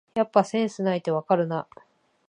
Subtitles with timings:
[0.15, 1.67] やっぱセンスないってわかるな